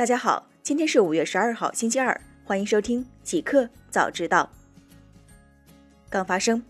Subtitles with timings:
[0.00, 4.48] 大家好，今天是五月十二号，星期二，欢迎收听即刻早知道。
[6.08, 6.62] 刚发生，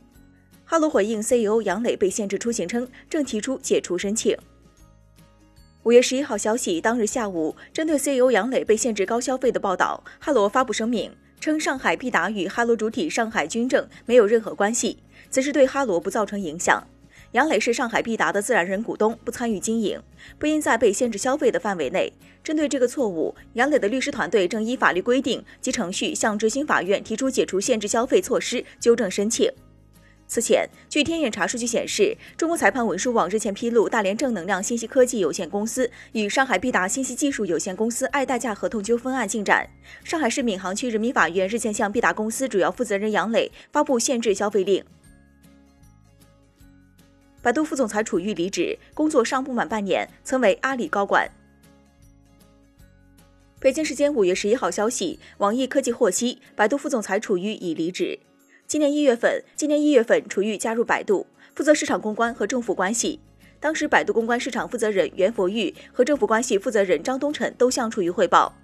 [0.65, 4.37] 哈罗回应 CEO 杨磊被限制出行称，正提出解除申请。
[5.85, 14.99] 五月十一号消息，当日下午，针对 CEO 杨磊被限制高消费的报道，哈罗发布声明称，上海必达与哈罗主体上海军政没有任何关系，
[15.31, 16.85] 此事对哈罗不造成影响。
[17.33, 20.03] 杨磊是上海必达的自然人股东，不参与经营，
[20.37, 22.13] 不应在被限制消费的范围内。
[22.43, 29.49] 针对这个错误，杨磊的律师团队正依法律规定及程序向执行法院提出解除限制消费措施纠正申请。
[30.27, 39.69] 此前，据天眼查数据显示，中国裁判文书网日前披露，大连正能量信息科技有限公司与上海必达信息技术有限公司爱代驾合同纠纷案进展。
[40.03, 44.85] 上海市闵行区人民法院日前向必达公司主要负责人杨磊发布限制消费令。
[47.43, 51.27] 百度副总裁楚玉离职，工作尚不满半年，曾为阿里高管。
[53.59, 58.19] 北京时间五月十一号消息，网易科技获悉，百度副总裁楚玉已离职。
[58.67, 63.19] 今年一月份，今年一月份，楚玉加入百度，负责市场公关和政府关系。
[63.59, 68.55] 当时，百度公关市场负责人袁佛玉和政府关系负责人张东辰都向楚玉汇报。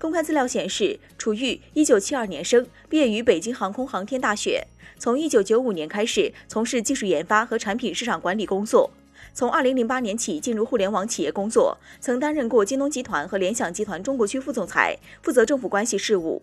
[0.00, 4.66] 公开资料显示，楚玉一九七二年生，毕业于北京航空航天大学。
[4.98, 8.90] 从一九九五年开始从事技术研发和产品市场管理工作。
[9.34, 16.40] 从二零零八年起进入互联网企业工作，曾担任过京东集团和联想集团中国区副总裁，负责政府关系事务。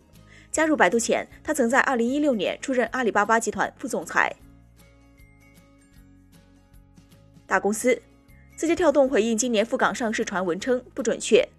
[0.51, 4.35] 加入百度前，他曾在二零一六年出任阿里巴巴集团副总裁。
[7.47, 7.99] 大公司，
[8.55, 11.49] 字节跳动回应今年赴港上市传闻称不准确。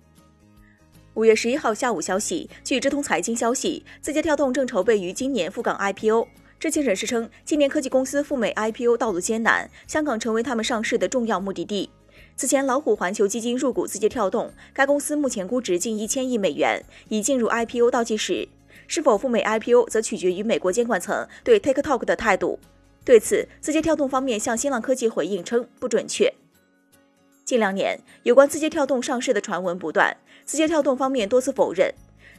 [1.15, 6.29] 五月十一号下午消息，据知通财经消息，字节跳动正筹备于今年赴港 IPO。
[6.61, 11.91] 知情人士称，今年科技公司赴美 IPO 道路艰难，香港成为他们上市的重要目的地。
[12.37, 18.49] 此前，老虎环球基金入股字节跳动，该公司目前估值近一千亿美元，已进入 IPO 倒计时。
[18.87, 22.61] 是否赴美 IPO，则取决于美国监管层对 TikTok 的态度。
[23.05, 26.33] 对此，字节跳动方面向新浪科技回应称不准确。
[27.49, 30.15] 近两年，有关字节跳动上市的传闻不断。
[30.45, 31.91] 字节跳动方面多次否认。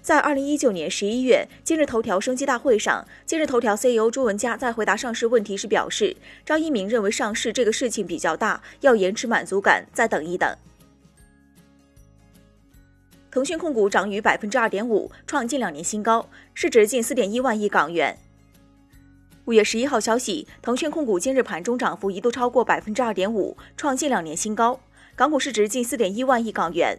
[0.03, 6.15] 在二零一九年十一月今日头条升级大会上，今日头条 CEO 朱文佳在回答上市问题时表示，
[6.45, 10.55] 张一鸣认为上市这个事情比较大，要延迟满足感，再等一等。
[13.31, 18.15] 腾讯控股涨逾百分之二点五，创近两年新高，市值近四点一万亿港元。
[19.45, 24.79] 五月十一号消息，腾讯控股今日盘中涨幅一度超过百分之二点五，创近两年新高，
[25.19, 26.97] 港股市值近四点一万亿港元。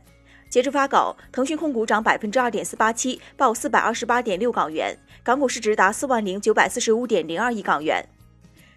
[0.50, 8.06] 截至发稿，腾讯控股涨百分之二点四八七，报四百二十八点六港元，港股市值达四万零九百四十五点零二亿港元。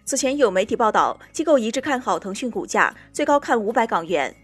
[0.06, 4.34] 此前有媒体报道，机构一致看好腾讯股价，最高看五百港元。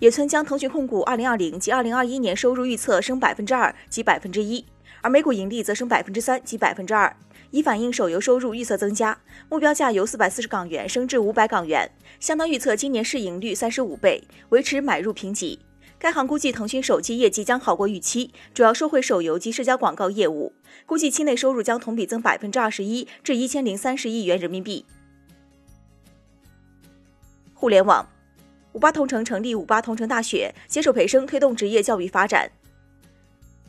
[0.00, 4.66] 野村将腾讯控股二零二零及二零二一年收入预测升百分之二及百分之一，
[5.00, 7.16] 而每股盈利则升百分之三及百分之二，
[7.50, 9.18] 以反映手游收入预测增加，
[9.48, 15.60] 目标价由四百四十港元升至五百港元，相当预测今年市盈率三十五倍，维持买入评级。
[16.00, 20.52] 该行估计，腾讯手机业绩将好过预期，主要收回手游及社交广告业务。
[20.86, 24.84] 估计期内收入将同比增百分之二十一，至一千零三十亿元人民币。
[27.52, 28.08] 互联网，
[28.74, 32.48] 五八同城成立五八同城大学，携手培生推动职业教育发展。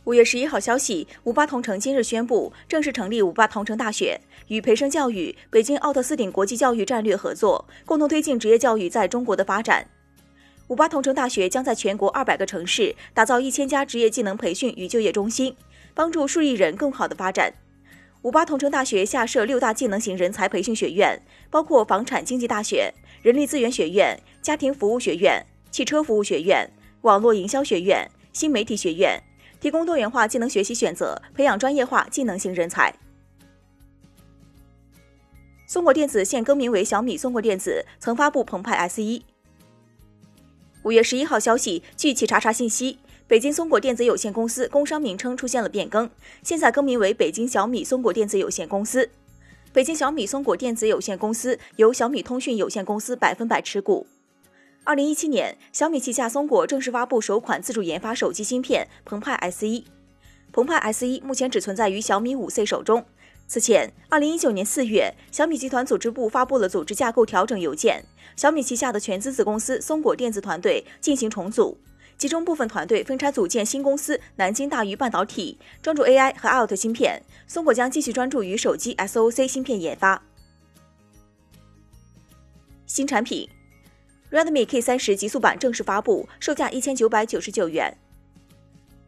[0.05, 9.85] 五月十一号消息，五八同城今日宣布正式成立五八同城大学，与培生教育、北京奥特斯顶国际教育战略合作，共同推进职业教育在中国的发展。
[10.67, 15.53] 五八同城大学将在全国二百个城市打造一千家职业技能培训与就业中心，
[15.93, 17.53] 帮助数亿人更好的发展。
[18.21, 26.69] 五八同城大学下设六大技能型人才培训学院，包括房产经济大学、人力资源学院、家庭服务学院、汽车服务学院、
[27.01, 29.21] 网络营销学院、新媒体学院，
[29.59, 32.93] 提供多元化技能学习选择，培养专业化技能型人才。
[35.67, 39.23] 松果电子现更名为小米松果电子，曾发布澎湃 S 一。
[40.83, 42.97] 五月十一号消息，据企查查信息，
[43.27, 46.09] 北京松果电子有限公司工商名称出现了变更，
[46.41, 49.09] 现在更名为北京小米松果电子有限公司。
[49.71, 54.07] 北京小米松果电子有限公司由小米通讯有限公司百分百持股。
[54.89, 59.85] 二零一七年，小米旗下松果正式发布首款自主研发手机芯片澎湃 S 一。
[60.51, 63.05] 澎湃 S 一目前只存在于小米五 C 手中。
[63.45, 68.03] 此前，二零一九年四月，小米集团组织部发布了组织架构调整邮件，
[68.35, 71.77] 小米旗下的全资子公司松果电子团队进行重组，
[72.17, 77.21] 其中部分团队分拆组建新公司南京大鱼半导体，专注 AI 和 IoT 芯片。
[77.45, 80.23] 松果将继续专注于手机 SoC 芯片研发。
[82.87, 83.47] 新产品
[84.31, 87.97] ，Redmi K 三十极速版正式发布，售价一千九百九十九元。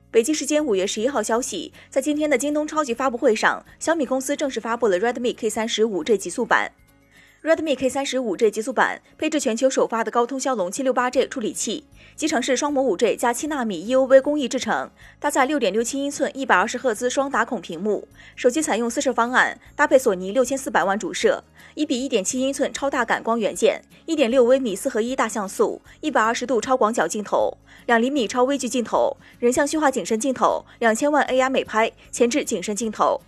[0.09, 6.71] 北京时间五月十一号消息，在今天的京东超级发布会上，小米公司正式发布了 Redmi K 三十五 G 极速版。
[7.43, 11.85] Redmi K 三十五 G 极速版配置全球首发的高通骁龙七六八 G 处理器，
[12.15, 18.07] 集成式双模五 G 加七纳米 EUV 工艺制成，搭载六点六七英寸一百二十赫兹双打孔屏幕。
[18.35, 21.43] 手机采用四摄方案，搭配索尼六千四百万主摄，
[21.73, 33.19] 一比一点七英寸超大感光元件，一点六微米四合一大像素，一百二十度超广角镜头，两厘米超微距镜头，人像虚化景深镜头，两千万 AR 美拍，前置景深镜头。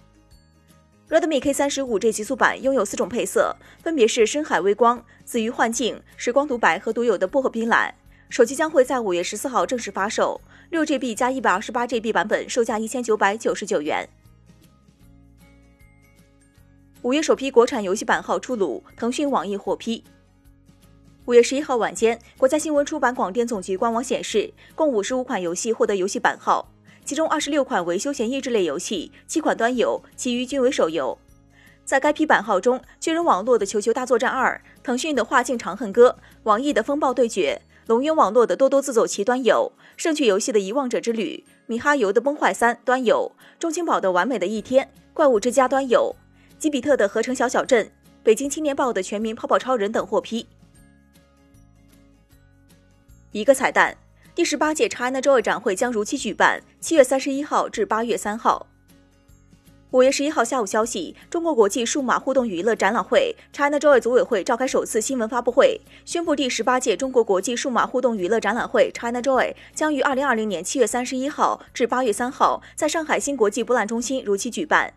[1.09, 7.93] Redmi K 三十五 G 极速版拥有四种配色，分别是深海微光、紫鱼幻境、时光独白和独有的薄荷冰蓝。
[8.29, 10.39] 手机将会在五月十四号正式发售，
[10.69, 14.07] 六 GB 加一百二十八 GB 版本售价一千九百九十九元。
[17.01, 20.03] 五月首批国产游戏版号出炉，腾讯、网易获批。
[21.25, 26.72] 五月十一号晚间，国家新闻出版广电总局官网显示，共五十五款游戏获得游戏版号。
[27.05, 31.17] 其中二十六款为休闲益智类游戏，七款端游，其余均为手游。
[31.83, 46.15] 在该批版号中，巨人网络的《球球大作战二》，腾讯的《画境长恨歌》，网易的《风暴对决》，龙渊网络的《多多自走棋》端游，盛趣游戏的《遗忘者之旅》，米哈游的《崩坏三》端游，中青宝的《完美的一天》，怪物之家端游，
[46.57, 47.85] 吉比特的《合成小小镇》，
[48.23, 50.47] 北京青年报的《全民泡泡超人》等获批。
[53.33, 53.97] 一个彩蛋。
[54.35, 58.65] 第十八届 ChinaJoy 展会将如期举办，七月三十一号至八月三号。
[59.91, 74.91] 五月十一号下午消息，中国国际数码互动娱乐展览会 ChinaJoy 组委会召开首次新闻发布会，宣布第十八届中国国际数码互动娱乐展览会 ChinaJoy 将于二零二零年七月三十一号至八月三号在上海新国际博览中心如期举办。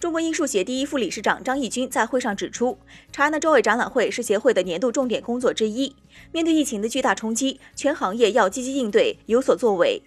[0.00, 2.78] 中国艺术协第一副理事长张义军在会上指出
[3.12, 5.92] ，ChinaJoy 展览会是协会的年度重点工作之一。
[6.30, 10.00] 面对疫情的巨大冲击，全行业要积极应对，有所作为。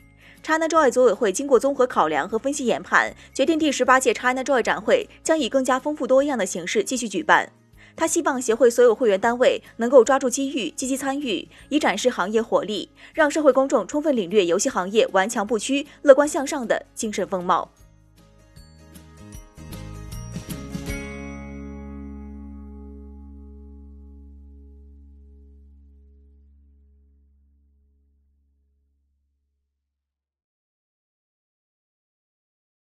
[0.45, 7.51] ChinaJoy 组委会经过综合考量和分析研判，决定第十八届 ChinaJoy 展会将以更加丰富多样的形式继续举办。
[7.97, 17.69] 他希望协会所有会员单位能够抓住机遇，积极参与，以展示行业活力，让社会公众充分领略游戏行业顽强不屈、乐观向上的精神风貌。